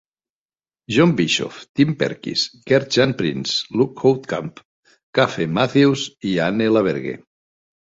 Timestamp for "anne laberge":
6.49-7.17